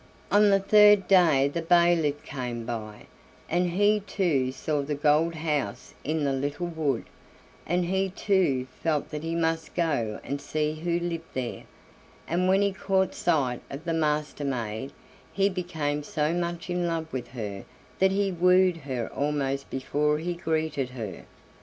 On 0.31 0.49
the 0.49 0.59
third 0.59 1.07
day 1.07 1.47
the 1.47 1.61
bailiff 1.61 2.23
came 2.25 2.65
by, 2.65 3.05
and 3.47 3.69
he 3.69 3.99
too 3.99 4.51
saw 4.51 4.81
the 4.81 4.95
gold 4.95 5.35
house 5.35 5.93
in 6.03 6.23
the 6.23 6.33
little 6.33 6.65
wood, 6.65 7.05
and 7.67 7.85
he 7.85 8.09
too 8.09 8.65
felt 8.81 9.11
that 9.11 9.21
he 9.21 9.35
must 9.35 9.75
go 9.75 10.19
and 10.23 10.41
see 10.41 10.73
who 10.73 10.99
lived 10.99 11.31
there; 11.35 11.65
and 12.27 12.47
when 12.47 12.63
he 12.63 12.73
caught 12.73 13.13
sight 13.13 13.61
of 13.69 13.85
the 13.85 13.93
Master 13.93 14.43
maid 14.43 14.91
he 15.31 15.49
became 15.49 16.01
so 16.01 16.33
much 16.33 16.67
in 16.71 16.87
love 16.87 17.05
with 17.13 17.27
her 17.27 17.63
that 17.99 18.11
he 18.11 18.31
wooed 18.31 18.77
her 18.77 19.07
almost 19.13 19.69
before 19.69 20.17
he 20.17 20.33
greeted 20.33 20.89
her. 20.89 21.25